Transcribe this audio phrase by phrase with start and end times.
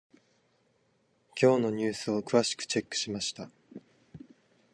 [1.39, 3.51] 今日のニュースを詳しくチェックしました。